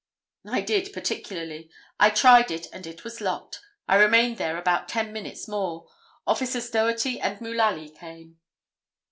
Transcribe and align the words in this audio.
"I 0.51 0.61
did 0.61 0.93
particularly. 0.93 1.69
I 1.99 2.09
tried 2.09 2.49
it 2.49 2.65
and 2.73 2.87
it 2.87 3.03
was 3.03 3.21
locked. 3.21 3.61
I 3.87 3.97
remained 3.97 4.37
there 4.37 4.57
about 4.57 4.89
ten 4.89 5.13
minutes 5.13 5.47
more. 5.47 5.89
Officers 6.25 6.71
Doherty 6.71 7.19
and 7.19 7.39
Mullaly 7.39 7.89
came." 7.89 8.39